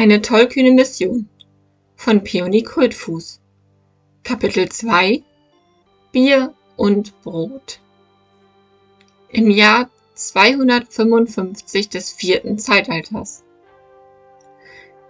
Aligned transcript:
Eine 0.00 0.22
tollkühne 0.22 0.70
Mission. 0.70 1.28
Von 1.94 2.24
Peony 2.24 2.62
Krötfuß 2.62 3.38
Kapitel 4.24 4.66
2 4.66 5.22
Bier 6.10 6.54
und 6.78 7.20
Brot. 7.20 7.80
Im 9.28 9.50
Jahr 9.50 9.90
255 10.14 11.90
des 11.90 12.12
vierten 12.12 12.58
Zeitalters. 12.58 13.44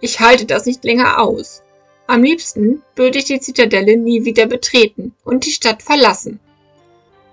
Ich 0.01 0.19
halte 0.19 0.45
das 0.45 0.65
nicht 0.65 0.83
länger 0.83 1.21
aus. 1.21 1.63
Am 2.07 2.21
liebsten 2.21 2.83
würde 2.97 3.19
ich 3.19 3.23
die 3.23 3.39
Zitadelle 3.39 3.95
nie 3.95 4.25
wieder 4.25 4.45
betreten 4.45 5.15
und 5.23 5.45
die 5.45 5.51
Stadt 5.51 5.81
verlassen, 5.81 6.41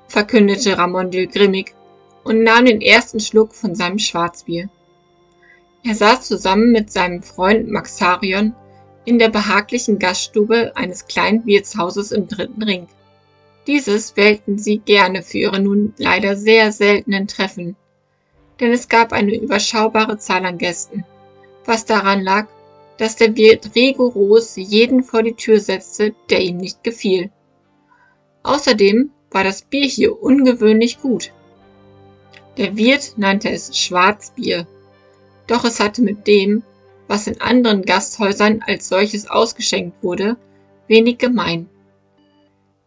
verkündete 0.06 0.78
Ramondil 0.78 1.26
grimmig 1.26 1.74
und 2.22 2.44
nahm 2.44 2.66
den 2.66 2.80
ersten 2.80 3.18
Schluck 3.18 3.52
von 3.52 3.74
seinem 3.74 3.98
Schwarzbier. 3.98 4.70
Er 5.88 5.94
saß 5.94 6.28
zusammen 6.28 6.70
mit 6.70 6.92
seinem 6.92 7.22
Freund 7.22 7.70
Maxarion 7.70 8.54
in 9.06 9.18
der 9.18 9.30
behaglichen 9.30 9.98
Gaststube 9.98 10.72
eines 10.76 11.06
kleinen 11.06 11.46
Wirtshauses 11.46 12.12
im 12.12 12.28
dritten 12.28 12.62
Ring. 12.62 12.88
Dieses 13.66 14.14
wählten 14.14 14.58
sie 14.58 14.80
gerne 14.80 15.22
für 15.22 15.38
ihre 15.38 15.60
nun 15.60 15.94
leider 15.96 16.36
sehr 16.36 16.72
seltenen 16.72 17.26
Treffen, 17.26 17.74
denn 18.60 18.70
es 18.70 18.90
gab 18.90 19.14
eine 19.14 19.34
überschaubare 19.34 20.18
Zahl 20.18 20.44
an 20.44 20.58
Gästen, 20.58 21.06
was 21.64 21.86
daran 21.86 22.22
lag, 22.22 22.48
dass 22.98 23.16
der 23.16 23.34
Wirt 23.34 23.74
rigoros 23.74 24.56
jeden 24.56 25.02
vor 25.02 25.22
die 25.22 25.36
Tür 25.36 25.58
setzte, 25.58 26.14
der 26.28 26.42
ihm 26.42 26.58
nicht 26.58 26.84
gefiel. 26.84 27.30
Außerdem 28.42 29.10
war 29.30 29.42
das 29.42 29.62
Bier 29.62 29.86
hier 29.86 30.22
ungewöhnlich 30.22 31.00
gut. 31.00 31.32
Der 32.58 32.76
Wirt 32.76 33.14
nannte 33.16 33.48
es 33.48 33.74
Schwarzbier 33.74 34.66
doch 35.48 35.64
es 35.64 35.80
hatte 35.80 36.02
mit 36.02 36.26
dem, 36.26 36.62
was 37.08 37.26
in 37.26 37.40
anderen 37.40 37.82
Gasthäusern 37.82 38.62
als 38.66 38.88
solches 38.88 39.28
ausgeschenkt 39.28 40.02
wurde, 40.02 40.36
wenig 40.86 41.18
gemein. 41.18 41.68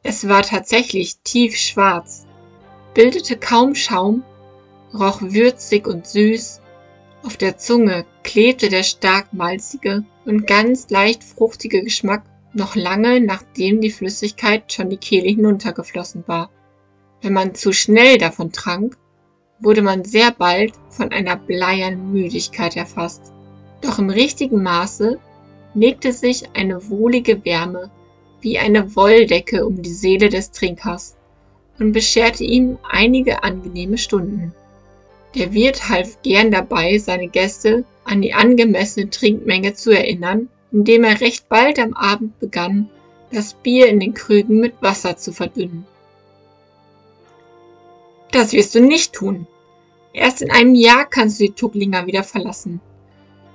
Es 0.03 0.27
war 0.27 0.43
tatsächlich 0.43 1.17
tiefschwarz, 1.23 2.25
bildete 2.93 3.35
kaum 3.35 3.75
Schaum, 3.75 4.23
roch 4.93 5.21
würzig 5.21 5.87
und 5.87 6.07
süß, 6.07 6.61
auf 7.23 7.37
der 7.37 7.57
Zunge 7.57 8.05
klebte 8.23 8.69
der 8.69 8.83
stark 8.83 9.31
malzige 9.33 10.03
und 10.25 10.47
ganz 10.47 10.89
leicht 10.89 11.23
fruchtige 11.23 11.83
Geschmack 11.83 12.23
noch 12.53 12.75
lange 12.75 13.21
nachdem 13.21 13.79
die 13.79 13.91
Flüssigkeit 13.91 14.73
schon 14.73 14.89
die 14.89 14.97
Kehle 14.97 15.29
hinuntergeflossen 15.29 16.23
war. 16.27 16.49
Wenn 17.21 17.33
man 17.33 17.55
zu 17.55 17.71
schnell 17.71 18.17
davon 18.17 18.51
trank, 18.51 18.97
wurde 19.61 19.81
man 19.81 20.03
sehr 20.03 20.31
bald 20.31 20.73
von 20.89 21.11
einer 21.11 21.35
bleiernen 21.35 22.11
Müdigkeit 22.11 22.75
erfasst. 22.75 23.31
Doch 23.81 23.99
im 23.99 24.09
richtigen 24.09 24.61
Maße 24.61 25.19
legte 25.73 26.11
sich 26.11 26.49
eine 26.53 26.89
wohlige 26.89 27.43
Wärme 27.45 27.89
wie 28.41 28.57
eine 28.57 28.95
Wolldecke 28.95 29.65
um 29.65 29.81
die 29.81 29.93
Seele 29.93 30.29
des 30.29 30.51
Trinkers 30.51 31.15
und 31.79 31.91
bescherte 31.91 32.43
ihm 32.43 32.77
einige 32.89 33.43
angenehme 33.43 33.97
Stunden. 33.97 34.53
Der 35.35 35.53
Wirt 35.53 35.89
half 35.89 36.21
gern 36.23 36.51
dabei, 36.51 36.97
seine 36.97 37.27
Gäste 37.27 37.85
an 38.03 38.21
die 38.21 38.33
angemessene 38.33 39.09
Trinkmenge 39.09 39.73
zu 39.73 39.91
erinnern, 39.91 40.49
indem 40.71 41.03
er 41.03 41.21
recht 41.21 41.47
bald 41.49 41.79
am 41.79 41.93
Abend 41.93 42.39
begann, 42.39 42.89
das 43.31 43.53
Bier 43.53 43.87
in 43.87 43.99
den 43.99 44.13
Krügen 44.13 44.59
mit 44.59 44.73
Wasser 44.81 45.15
zu 45.15 45.31
verdünnen. 45.31 45.85
Das 48.31 48.53
wirst 48.53 48.75
du 48.75 48.81
nicht 48.81 49.13
tun, 49.13 49.47
Erst 50.13 50.41
in 50.41 50.51
einem 50.51 50.75
Jahr 50.75 51.05
kannst 51.05 51.39
du 51.39 51.45
die 51.45 51.53
Tucklinger 51.53 52.05
wieder 52.05 52.23
verlassen. 52.23 52.81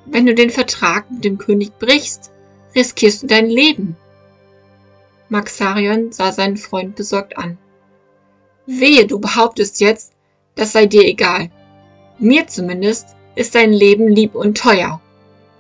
Wenn 0.06 0.24
du 0.24 0.34
den 0.34 0.50
Vertrag 0.50 1.10
mit 1.10 1.24
dem 1.24 1.36
König 1.36 1.78
brichst, 1.78 2.32
riskierst 2.74 3.22
du 3.22 3.26
dein 3.26 3.46
Leben. 3.46 3.96
Maxarion 5.28 6.12
sah 6.12 6.32
seinen 6.32 6.56
Freund 6.56 6.96
besorgt 6.96 7.36
an. 7.36 7.58
Wehe, 8.66 9.06
du 9.06 9.18
behauptest 9.18 9.80
jetzt, 9.80 10.12
das 10.54 10.72
sei 10.72 10.86
dir 10.86 11.04
egal. 11.04 11.50
Mir 12.18 12.46
zumindest 12.46 13.08
ist 13.34 13.54
dein 13.54 13.72
Leben 13.72 14.08
lieb 14.08 14.34
und 14.34 14.56
teuer. 14.56 15.00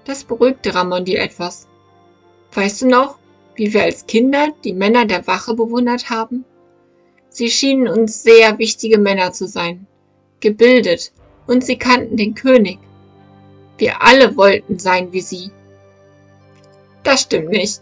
Das 0.04 0.24
beruhigte 0.24 0.74
Ramondil 0.74 1.16
etwas. 1.16 1.66
Weißt 2.52 2.82
du 2.82 2.86
noch, 2.86 3.18
wie 3.54 3.74
wir 3.74 3.82
als 3.82 4.06
Kinder 4.06 4.54
die 4.64 4.72
Männer 4.72 5.04
der 5.04 5.26
Wache 5.26 5.54
bewundert 5.54 6.08
haben? 6.08 6.44
Sie 7.28 7.50
schienen 7.50 7.88
uns 7.88 8.22
sehr 8.22 8.58
wichtige 8.58 8.98
Männer 8.98 9.32
zu 9.32 9.46
sein 9.46 9.86
gebildet 10.40 11.12
und 11.46 11.64
sie 11.64 11.76
kannten 11.76 12.16
den 12.16 12.34
König. 12.34 12.78
Wir 13.78 14.02
alle 14.02 14.36
wollten 14.36 14.78
sein 14.78 15.12
wie 15.12 15.20
sie. 15.20 15.50
Das 17.02 17.22
stimmt 17.22 17.50
nicht. 17.50 17.80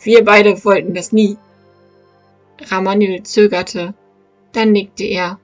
Wir 0.00 0.24
beide 0.24 0.64
wollten 0.64 0.94
das 0.94 1.12
nie. 1.12 1.36
Ramanil 2.70 3.22
zögerte, 3.22 3.94
dann 4.52 4.72
nickte 4.72 5.04
er. 5.04 5.38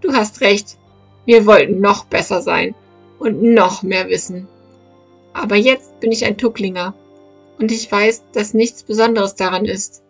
Du 0.00 0.12
hast 0.12 0.40
recht, 0.40 0.78
wir 1.24 1.46
wollten 1.46 1.80
noch 1.80 2.04
besser 2.04 2.40
sein 2.40 2.74
und 3.18 3.42
noch 3.42 3.82
mehr 3.82 4.08
wissen. 4.08 4.48
Aber 5.32 5.56
jetzt 5.56 5.98
bin 6.00 6.12
ich 6.12 6.24
ein 6.24 6.38
Tucklinger 6.38 6.94
und 7.58 7.72
ich 7.72 7.90
weiß, 7.90 8.24
dass 8.32 8.54
nichts 8.54 8.82
Besonderes 8.82 9.34
daran 9.34 9.64
ist. 9.64 10.02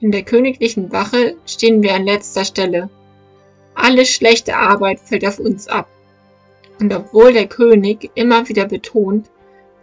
In 0.00 0.12
der 0.12 0.22
königlichen 0.22 0.92
Wache 0.92 1.36
stehen 1.46 1.82
wir 1.82 1.94
an 1.94 2.04
letzter 2.04 2.44
Stelle 2.44 2.88
alle 3.82 4.06
schlechte 4.06 4.56
Arbeit 4.56 5.00
fällt 5.00 5.26
auf 5.26 5.38
uns 5.38 5.68
ab. 5.68 5.88
Und 6.78 6.92
obwohl 6.94 7.32
der 7.32 7.46
König 7.46 8.10
immer 8.14 8.48
wieder 8.48 8.66
betont, 8.66 9.30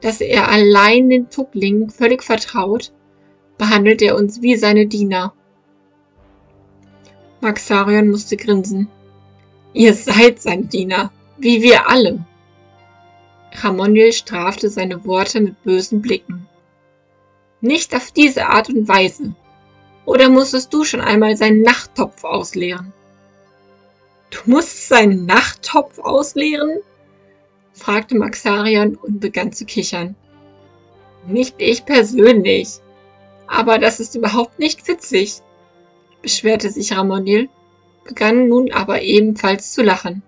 dass 0.02 0.22
er 0.22 0.50
allein 0.50 1.10
den 1.10 1.30
Tucklingen 1.30 1.90
völlig 1.90 2.24
vertraut, 2.24 2.92
behandelt 3.58 4.02
er 4.02 4.16
uns 4.16 4.42
wie 4.42 4.56
seine 4.56 4.88
Diener. 4.88 5.34
Maxarion 7.42 8.10
musste 8.10 8.38
grinsen. 8.38 8.88
Ihr 9.74 9.94
seid 9.94 10.42
sein 10.42 10.70
Diener, 10.70 11.12
wie 11.38 11.62
wir 11.62 11.90
alle. 11.90 12.26
Ramondil 13.62 14.12
strafte 14.12 14.70
seine 14.70 15.06
Worte 15.06 15.40
mit 15.40 15.64
bösen 15.64 16.02
Blicken. 16.02 16.48
Nicht 17.62 17.96
auf 17.96 18.12
diese 18.12 18.48
Art 18.48 18.70
und 18.70 18.88
Weise. 18.88 19.34
Oder 20.06 20.30
musstest 20.30 20.74
du 20.74 20.84
schon 20.84 21.02
einmal 21.02 21.36
seinen 21.36 21.64
Nachttopf 21.64 22.24
ausleeren? 22.24 22.94
Du 24.30 24.40
musst 24.46 24.88
seinen 24.88 25.26
Nachttopf 25.26 26.00
ausleeren? 26.00 26.80
fragte 27.74 28.16
Maxarion 28.16 28.96
und 28.96 29.20
begann 29.20 29.52
zu 29.52 29.66
kichern. 29.66 30.16
Nicht 31.28 31.56
ich 31.60 31.86
persönlich. 31.86 32.80
Aber 33.48 33.78
das 33.78 34.00
ist 34.00 34.16
überhaupt 34.16 34.60
nicht 34.60 34.88
witzig, 34.88 35.42
beschwerte 36.22 36.70
sich 36.70 36.96
Ramonil, 36.96 37.50
begann 38.04 38.48
nun 38.48 38.72
aber 38.72 39.02
ebenfalls 39.02 39.72
zu 39.72 39.84
lachen. 39.84 40.24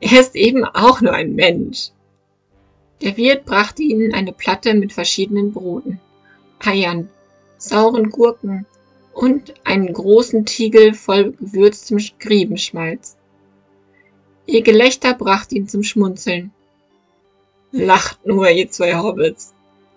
Er 0.00 0.20
ist 0.20 0.36
eben 0.36 0.64
auch 0.64 1.00
nur 1.00 1.12
ein 1.12 1.34
Mensch. 1.34 1.90
Der 3.02 3.16
Wirt 3.16 3.44
brachte 3.44 3.82
ihnen 3.82 4.14
eine 4.14 4.32
Platte 4.32 4.74
mit 4.74 4.92
verschiedenen 4.92 5.52
Broten, 5.52 6.00
Eiern, 6.60 7.08
sauren 7.56 8.10
Gurken, 8.10 8.66
und 9.14 9.54
einen 9.64 9.92
großen 9.92 10.44
Tiegel 10.44 10.92
voll 10.92 11.32
gewürztem 11.32 11.98
Griebenschmalz. 12.18 13.16
Ihr 14.46 14.62
Gelächter 14.62 15.14
brachte 15.14 15.54
ihn 15.54 15.68
zum 15.68 15.82
Schmunzeln. 15.82 16.52
Lacht 17.70 18.26
nur, 18.26 18.50
ihr 18.50 18.70
zwei 18.70 18.96
Hobbits. 18.96 19.54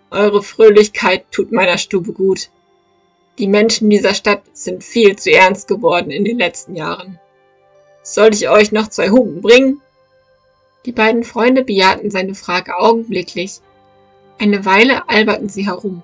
Eure 0.09 0.41
Fröhlichkeit 0.41 1.25
tut 1.31 1.51
meiner 1.51 1.77
Stube 1.77 2.13
gut. 2.13 2.49
Die 3.39 3.47
Menschen 3.47 3.89
dieser 3.89 4.13
Stadt 4.13 4.43
sind 4.53 4.83
viel 4.83 5.15
zu 5.17 5.31
ernst 5.31 5.67
geworden 5.67 6.11
in 6.11 6.23
den 6.23 6.37
letzten 6.37 6.75
Jahren. 6.75 7.19
Soll 8.03 8.33
ich 8.33 8.47
euch 8.49 8.71
noch 8.71 8.87
zwei 8.87 9.09
Humpen 9.09 9.41
bringen? 9.41 9.81
Die 10.85 10.91
beiden 10.91 11.23
Freunde 11.23 11.63
bejahten 11.63 12.09
seine 12.09 12.35
Frage 12.35 12.77
augenblicklich. 12.77 13.59
Eine 14.39 14.63
Weile 14.63 15.09
alberten 15.09 15.49
sie 15.49 15.65
herum 15.65 16.03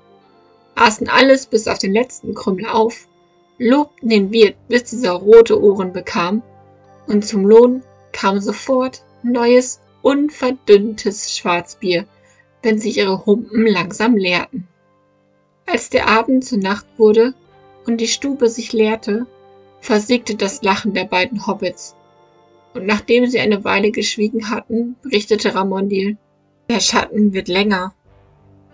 aßen 0.75 1.09
alles 1.09 1.45
bis 1.45 1.67
auf 1.67 1.77
den 1.77 1.93
letzten 1.93 2.33
Krümmel 2.33 2.67
auf, 2.67 3.07
lobten 3.57 4.09
den 4.09 4.31
Wirt, 4.31 4.55
bis 4.67 4.85
dieser 4.85 5.11
rote 5.11 5.61
Ohren 5.61 5.93
bekam, 5.93 6.41
und 7.07 7.25
zum 7.25 7.45
Lohn 7.45 7.83
kam 8.11 8.39
sofort 8.39 9.03
neues, 9.23 9.79
unverdünntes 10.01 11.35
Schwarzbier, 11.37 12.05
wenn 12.61 12.79
sich 12.79 12.97
ihre 12.97 13.25
Humpen 13.25 13.65
langsam 13.67 14.15
leerten. 14.15 14.67
Als 15.65 15.89
der 15.89 16.07
Abend 16.07 16.45
zur 16.45 16.59
Nacht 16.59 16.85
wurde 16.97 17.33
und 17.85 18.01
die 18.01 18.07
Stube 18.07 18.49
sich 18.49 18.73
leerte, 18.73 19.25
versiegte 19.79 20.35
das 20.35 20.61
Lachen 20.61 20.93
der 20.93 21.05
beiden 21.05 21.45
Hobbits. 21.45 21.95
Und 22.73 22.85
nachdem 22.85 23.27
sie 23.27 23.39
eine 23.39 23.63
Weile 23.63 23.91
geschwiegen 23.91 24.49
hatten, 24.49 24.95
berichtete 25.03 25.53
Ramondil, 25.53 26.17
der 26.69 26.79
Schatten 26.79 27.33
wird 27.33 27.47
länger. 27.47 27.93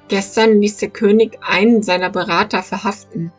Gestern 0.10 0.60
ließ 0.60 0.78
der 0.78 0.90
König 0.90 1.38
einen 1.42 1.84
seiner 1.84 2.10
Berater 2.10 2.64
verhaften. 2.64 3.32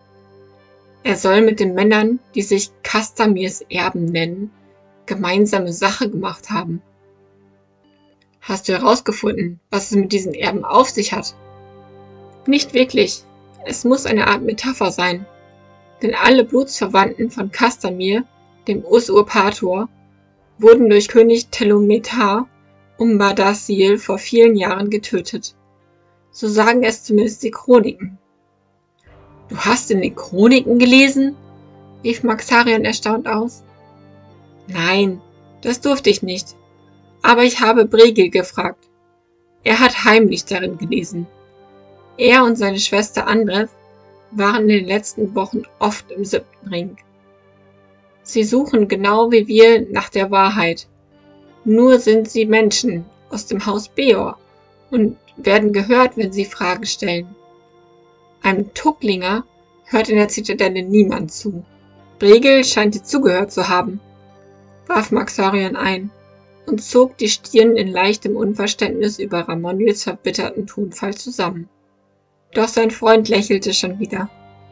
Er 1.02 1.16
soll 1.16 1.42
mit 1.42 1.58
den 1.58 1.74
Männern, 1.74 2.20
die 2.36 2.42
sich 2.42 2.70
Kastamirs 2.84 3.62
Erben 3.68 4.04
nennen, 4.04 4.52
gemeinsame 5.06 5.72
Sache 5.72 6.08
gemacht 6.08 6.50
haben. 6.50 6.80
Hast 8.40 8.68
du 8.68 8.72
herausgefunden, 8.72 9.58
was 9.70 9.90
es 9.90 9.96
mit 9.96 10.12
diesen 10.12 10.32
Erben 10.32 10.64
auf 10.64 10.88
sich 10.88 11.12
hat? 11.12 11.34
Nicht 12.46 12.72
wirklich. 12.72 13.24
Es 13.66 13.84
muss 13.84 14.06
eine 14.06 14.28
Art 14.28 14.42
Metapher 14.42 14.92
sein. 14.92 15.26
Denn 16.02 16.14
alle 16.14 16.44
Blutsverwandten 16.44 17.30
von 17.30 17.50
Castamir, 17.50 18.24
dem 18.68 18.84
Usurpator, 18.84 19.88
wurden 20.58 20.88
durch 20.88 21.08
König 21.08 21.48
Telometar 21.48 22.48
um 22.96 23.18
Bardasil 23.18 23.98
vor 23.98 24.18
vielen 24.18 24.56
Jahren 24.56 24.88
getötet. 24.88 25.54
So 26.32 26.48
sagen 26.48 26.84
es 26.84 27.04
zumindest 27.04 27.42
die 27.42 27.50
Chroniken. 27.50 28.18
Du 29.48 29.56
hast 29.56 29.90
in 29.90 30.00
den 30.00 30.14
Chroniken 30.14 30.78
gelesen? 30.78 31.36
rief 32.04 32.22
Maxarion 32.22 32.84
erstaunt 32.84 33.26
aus. 33.26 33.62
Nein, 34.68 35.20
das 35.60 35.80
durfte 35.80 36.08
ich 36.08 36.22
nicht. 36.22 36.56
Aber 37.22 37.42
ich 37.42 37.60
habe 37.60 37.84
Bregel 37.84 38.30
gefragt. 38.30 38.88
Er 39.64 39.80
hat 39.80 40.04
heimlich 40.04 40.44
darin 40.44 40.78
gelesen. 40.78 41.26
Er 42.16 42.44
und 42.44 42.56
seine 42.56 42.78
Schwester 42.78 43.26
Andrev 43.26 43.70
waren 44.30 44.62
in 44.62 44.68
den 44.68 44.86
letzten 44.86 45.34
Wochen 45.34 45.62
oft 45.80 46.10
im 46.12 46.24
siebten 46.24 46.68
Ring. 46.68 46.96
Sie 48.22 48.44
suchen 48.44 48.88
genau 48.88 49.32
wie 49.32 49.48
wir 49.48 49.86
nach 49.90 50.08
der 50.08 50.30
Wahrheit. 50.30 50.86
Nur 51.64 51.98
sind 51.98 52.30
sie 52.30 52.46
Menschen 52.46 53.04
aus 53.30 53.46
dem 53.46 53.66
Haus 53.66 53.88
Beor 53.88 54.38
und 54.90 55.16
werden 55.36 55.72
gehört, 55.72 56.16
wenn 56.16 56.32
sie 56.32 56.44
Fragen 56.44 56.86
stellen. 56.86 57.34
Einem 58.42 58.72
Tucklinger 58.74 59.44
hört 59.84 60.08
in 60.08 60.16
der 60.16 60.28
Zitadelle 60.28 60.82
niemand 60.82 61.32
zu. 61.32 61.64
Bregel 62.18 62.64
scheint 62.64 62.94
ihr 62.94 63.04
zugehört 63.04 63.52
zu 63.52 63.68
haben, 63.68 64.00
warf 64.86 65.10
Maxarion 65.10 65.76
ein 65.76 66.10
und 66.66 66.82
zog 66.82 67.16
die 67.18 67.28
Stirn 67.28 67.76
in 67.76 67.88
leichtem 67.88 68.36
Unverständnis 68.36 69.18
über 69.18 69.40
Ramondils 69.40 70.04
verbitterten 70.04 70.66
Tonfall 70.66 71.14
zusammen. 71.14 71.68
Doch 72.52 72.68
sein 72.68 72.90
Freund 72.90 73.28
lächelte 73.28 73.72
schon 73.72 73.98
wieder. 73.98 74.28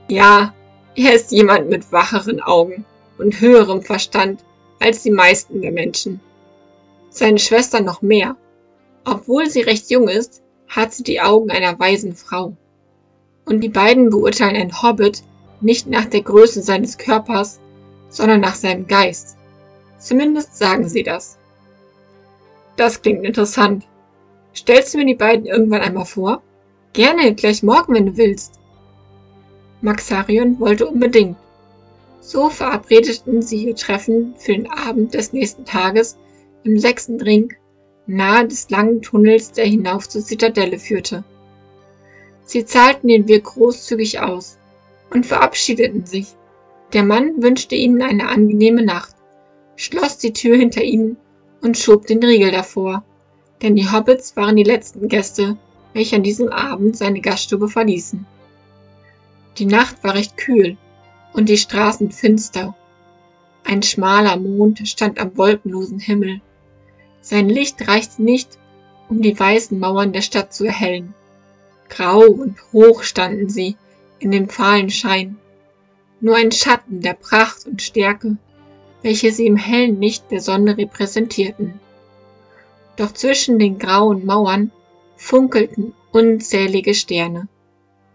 Ja, 0.09 0.55
er 0.95 1.15
ist 1.15 1.31
jemand 1.31 1.69
mit 1.69 1.93
wacheren 1.93 2.41
Augen 2.41 2.85
und 3.19 3.41
höherem 3.41 3.83
Verstand 3.83 4.45
als 4.81 5.03
die 5.03 5.11
meisten 5.11 5.61
der 5.61 5.73
Menschen. 5.73 6.21
Seine 7.11 7.39
Schwester 7.39 7.81
noch 7.81 8.03
mehr. 8.03 8.37
Obwohl 9.11 9.49
sie 9.49 9.63
recht 9.63 9.91
jung 9.91 10.07
ist, 10.07 10.43
hat 10.69 10.93
sie 10.93 11.03
die 11.03 11.23
Augen 11.23 11.51
einer 11.51 11.79
weisen 11.79 12.15
Frau. 12.15 12.55
Und 13.47 13.61
die 13.61 13.71
beiden 13.71 14.11
beurteilen 14.11 14.55
einen 14.55 14.83
Hobbit 14.83 15.23
nicht 15.63 15.87
nach 15.87 16.05
der 16.05 16.21
Größe 16.21 16.61
seines 16.61 16.99
Körpers, 16.99 17.59
sondern 18.11 18.41
nach 18.43 18.55
seinem 18.55 18.87
Geist. 18.87 19.39
Zumindest 19.99 20.59
sagen 20.59 20.87
sie 20.91 21.03
das. 21.03 21.39
Das 22.77 23.01
klingt 23.01 23.25
interessant. 23.25 23.87
Stellst 24.55 24.93
du 24.93 24.99
mir 24.99 25.07
die 25.07 25.15
beiden 25.15 25.47
irgendwann 25.47 25.81
einmal 25.81 26.05
vor? 26.05 26.43
Gerne, 26.93 27.35
gleich 27.35 27.63
morgen, 27.63 27.95
wenn 27.95 28.07
du 28.07 28.17
willst. 28.19 28.61
Maxarion 29.81 30.61
wollte 30.61 30.87
unbedingt. 30.87 31.39
So 32.21 32.51
verabredeten 32.51 33.41
sie 33.41 33.69
ihr 33.69 33.75
Treffen 33.75 34.35
für 34.37 34.53
den 34.53 34.71
Abend 34.71 35.15
des 35.15 35.33
nächsten 35.33 35.65
Tages 35.65 36.19
im 36.65 36.79
sechsten 36.79 37.19
Ring 37.23 37.55
nahe 38.09 38.49
des 38.49 38.71
langen 38.71 39.03
Tunnels, 39.03 39.53
der 39.53 39.67
hinauf 39.67 40.09
zur 40.09 40.23
Zitadelle 40.23 40.79
führte. 40.79 41.25
Sie 42.45 42.65
zahlten 42.65 43.09
den 43.09 43.29
Weg 43.29 43.45
großzügig 43.45 44.21
aus 44.21 44.59
und 45.11 45.27
verabschiedeten 45.27 46.07
sich. 46.07 46.29
Der 46.95 47.05
Mann 47.05 47.43
wünschte 47.43 47.75
ihnen 47.75 48.01
eine 48.01 48.29
angenehme 48.29 48.83
Nacht, 48.83 49.15
schloss 49.77 50.17
die 50.17 50.33
Tür 50.33 50.57
hinter 50.57 50.83
ihnen 50.83 51.19
und 51.61 51.77
schob 51.77 52.07
den 52.07 52.25
Riegel 52.25 52.51
davor, 52.51 53.05
denn 53.61 53.77
die 53.77 53.91
Hobbits 53.91 54.35
waren 54.37 54.57
die 54.57 54.65
letzten 54.65 55.09
Gäste, 55.09 55.59
welche 55.93 56.17
an 56.17 56.23
diesem 56.23 56.49
Abend 56.49 56.97
seine 56.97 57.21
Gaststube 57.21 57.69
verließen. 57.69 58.25
Die 59.59 59.67
Nacht 59.67 60.03
war 60.03 60.15
recht 60.15 60.39
kühl 60.39 60.79
und 61.35 61.51
die 61.51 61.59
Straßen 61.59 62.11
finster. 62.11 62.75
Ein 63.65 63.83
schmaler 63.83 64.39
Mond 64.39 64.89
stand 64.89 65.19
am 65.19 65.37
wolkenlosen 65.37 65.99
Himmel 65.99 66.41
sein 67.21 67.49
Licht 67.49 67.87
reichte 67.89 68.23
nicht, 68.23 68.59
um 69.09 69.23
die 69.23 69.39
weißen 69.39 69.79
Mauern 69.79 70.13
der 70.13 70.23
Stadt 70.23 70.53
zu 70.53 70.65
erhellen. 70.65 71.15
Grau 71.89 72.21
und 72.21 72.57
hoch 72.73 73.03
standen 73.03 73.49
sie 73.49 73.77
in 74.19 74.31
dem 74.31 74.49
fahlen 74.49 74.91
Schein, 74.91 75.37
nur 76.21 76.37
ein 76.37 76.53
Schatten 76.53 77.01
der 77.01 77.15
Pracht 77.15 77.67
und 77.67 77.81
Stärke, 77.83 78.37
welche 79.03 79.33
sie 79.33 79.47
im 79.47 79.57
hellen 79.57 80.01
Licht 80.01 80.31
der 80.31 80.41
Sonne 80.41 80.77
repräsentierten. 80.77 81.81
Doch 82.97 83.13
zwischen 83.13 83.59
den 83.59 83.79
grauen 83.79 84.27
Mauern 84.27 84.73
funkelten 85.17 85.95
unzählige 86.11 86.95
Sterne. 86.95 87.49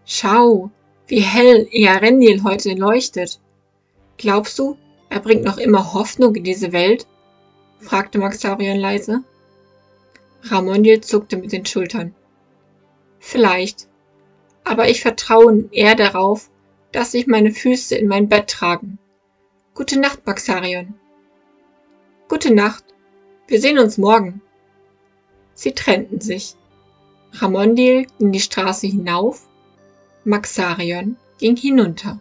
Schau, 0.04 0.70
wie 1.06 1.20
hell 1.20 1.66
Earendil 1.70 2.44
heute 2.44 2.74
leuchtet. 2.74 3.40
Glaubst 4.18 4.58
du, 4.58 4.76
er 5.08 5.20
bringt 5.20 5.44
noch 5.44 5.58
immer 5.58 5.94
Hoffnung 5.94 6.34
in 6.34 6.44
diese 6.44 6.72
Welt? 6.72 7.06
Fragte 7.80 8.18
Maxarion 8.18 8.78
leise. 8.78 9.24
Ramondil 10.42 11.00
zuckte 11.00 11.36
mit 11.36 11.52
den 11.52 11.64
Schultern. 11.64 12.14
Vielleicht. 13.18 13.88
Aber 14.64 14.88
ich 14.88 15.02
vertraue 15.02 15.68
eher 15.70 15.94
darauf, 15.94 16.50
dass 16.92 17.12
sich 17.12 17.26
meine 17.26 17.52
Füße 17.52 17.94
in 17.96 18.08
mein 18.08 18.28
Bett 18.28 18.48
tragen. 18.48 18.98
Gute 19.74 19.98
Nacht, 19.98 20.26
Maxarion. 20.26 20.94
Gute 22.28 22.54
Nacht. 22.54 22.84
Wir 23.46 23.60
sehen 23.60 23.78
uns 23.78 23.98
morgen. 23.98 24.40
Sie 25.54 25.72
trennten 25.72 26.20
sich. 26.20 26.56
Ramondil 27.32 28.06
ging 28.18 28.30
die 28.30 28.40
Straße 28.40 28.86
hinauf, 28.86 29.48
Maxarion 30.24 31.16
ging 31.38 31.56
hinunter. 31.56 32.20